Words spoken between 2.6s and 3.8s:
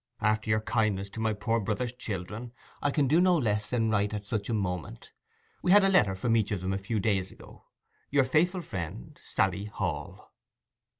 I can do no less